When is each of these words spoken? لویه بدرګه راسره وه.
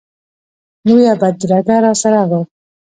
لویه 0.87 1.13
بدرګه 1.21 1.75
راسره 1.83 2.23
وه. 2.29 2.39